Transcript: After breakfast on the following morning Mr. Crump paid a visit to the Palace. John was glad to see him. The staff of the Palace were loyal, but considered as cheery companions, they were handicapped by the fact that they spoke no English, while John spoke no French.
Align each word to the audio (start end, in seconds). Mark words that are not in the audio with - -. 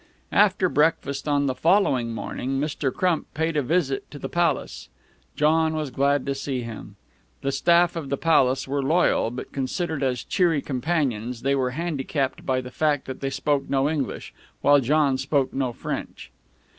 After 0.31 0.67
breakfast 0.67 1.27
on 1.27 1.45
the 1.45 1.53
following 1.53 2.11
morning 2.11 2.59
Mr. 2.59 2.91
Crump 2.91 3.31
paid 3.35 3.55
a 3.55 3.61
visit 3.61 4.09
to 4.09 4.17
the 4.17 4.29
Palace. 4.29 4.89
John 5.35 5.75
was 5.75 5.91
glad 5.91 6.25
to 6.25 6.33
see 6.33 6.61
him. 6.63 6.95
The 7.43 7.51
staff 7.51 7.95
of 7.95 8.09
the 8.09 8.17
Palace 8.17 8.67
were 8.67 8.81
loyal, 8.81 9.29
but 9.29 9.51
considered 9.51 10.01
as 10.01 10.23
cheery 10.23 10.63
companions, 10.63 11.43
they 11.43 11.53
were 11.53 11.69
handicapped 11.77 12.47
by 12.47 12.61
the 12.61 12.71
fact 12.71 13.05
that 13.05 13.21
they 13.21 13.29
spoke 13.29 13.69
no 13.69 13.87
English, 13.87 14.33
while 14.61 14.79
John 14.79 15.19
spoke 15.19 15.53
no 15.53 15.71
French. 15.71 16.31